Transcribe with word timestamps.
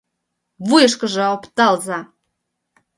—Вуйышкыжо 0.67 1.23
опталза! 1.35 1.99